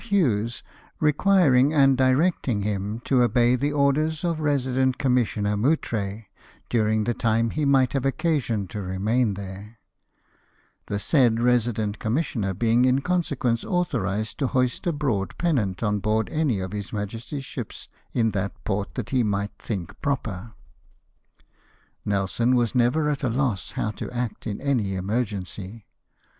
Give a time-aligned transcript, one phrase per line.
[0.05, 0.63] Hughes,
[0.99, 6.25] requiring and directing him to obey the orders of Resident Commissioner Moutray,
[6.69, 9.77] during the time he might have occasion to remain there;
[10.87, 16.29] the said resident commissioner being in consequence authorised to hoist a broad pennant on board
[16.31, 20.53] any of His Majesty's ships in that port that he might think proper.
[22.03, 25.85] Nelson was never at a loss how to act in any emergency.